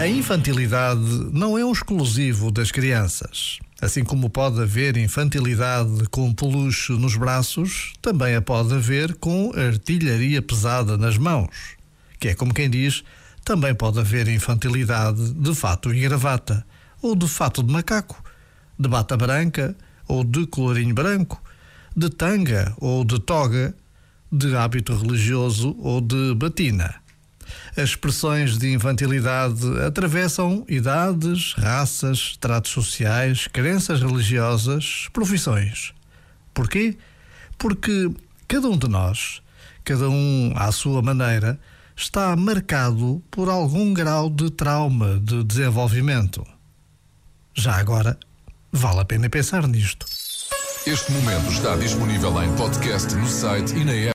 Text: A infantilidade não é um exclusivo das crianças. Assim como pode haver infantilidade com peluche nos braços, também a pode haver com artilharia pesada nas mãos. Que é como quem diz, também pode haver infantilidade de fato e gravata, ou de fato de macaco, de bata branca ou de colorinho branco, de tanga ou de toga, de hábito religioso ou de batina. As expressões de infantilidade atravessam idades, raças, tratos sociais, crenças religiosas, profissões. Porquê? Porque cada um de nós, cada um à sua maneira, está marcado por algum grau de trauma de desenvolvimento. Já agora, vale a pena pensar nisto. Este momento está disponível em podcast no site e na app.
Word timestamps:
A 0.00 0.08
infantilidade 0.08 1.30
não 1.32 1.56
é 1.56 1.64
um 1.64 1.70
exclusivo 1.70 2.50
das 2.50 2.72
crianças. 2.72 3.60
Assim 3.80 4.02
como 4.02 4.28
pode 4.28 4.60
haver 4.60 4.96
infantilidade 4.96 6.08
com 6.10 6.34
peluche 6.34 6.94
nos 6.94 7.14
braços, 7.14 7.92
também 8.02 8.34
a 8.34 8.42
pode 8.42 8.74
haver 8.74 9.14
com 9.18 9.52
artilharia 9.54 10.42
pesada 10.42 10.98
nas 10.98 11.16
mãos. 11.16 11.76
Que 12.18 12.30
é 12.30 12.34
como 12.34 12.52
quem 12.52 12.68
diz, 12.68 13.04
também 13.44 13.76
pode 13.76 14.00
haver 14.00 14.26
infantilidade 14.26 15.32
de 15.32 15.54
fato 15.54 15.94
e 15.94 16.00
gravata, 16.00 16.66
ou 17.00 17.14
de 17.14 17.28
fato 17.28 17.62
de 17.62 17.72
macaco, 17.72 18.20
de 18.76 18.88
bata 18.88 19.16
branca 19.16 19.76
ou 20.08 20.24
de 20.24 20.44
colorinho 20.44 20.92
branco, 20.92 21.40
de 21.96 22.10
tanga 22.10 22.74
ou 22.78 23.04
de 23.04 23.20
toga, 23.20 23.76
de 24.32 24.56
hábito 24.56 24.96
religioso 24.96 25.76
ou 25.78 26.00
de 26.00 26.34
batina. 26.34 26.94
As 27.76 27.90
expressões 27.90 28.56
de 28.56 28.72
infantilidade 28.72 29.66
atravessam 29.86 30.64
idades, 30.68 31.52
raças, 31.54 32.36
tratos 32.38 32.70
sociais, 32.70 33.46
crenças 33.46 34.00
religiosas, 34.00 35.08
profissões. 35.12 35.92
Porquê? 36.54 36.96
Porque 37.58 38.10
cada 38.48 38.68
um 38.68 38.76
de 38.76 38.88
nós, 38.88 39.42
cada 39.84 40.08
um 40.08 40.52
à 40.56 40.72
sua 40.72 41.02
maneira, 41.02 41.58
está 41.96 42.34
marcado 42.36 43.22
por 43.30 43.48
algum 43.48 43.92
grau 43.92 44.30
de 44.30 44.50
trauma 44.50 45.20
de 45.20 45.44
desenvolvimento. 45.44 46.44
Já 47.54 47.76
agora, 47.76 48.18
vale 48.70 49.00
a 49.00 49.04
pena 49.04 49.28
pensar 49.28 49.66
nisto. 49.66 50.06
Este 50.84 51.12
momento 51.12 51.52
está 51.52 51.76
disponível 51.76 52.42
em 52.42 52.52
podcast 52.56 53.14
no 53.14 53.28
site 53.28 53.72
e 53.76 53.84
na 53.84 53.92
app. 53.92 54.10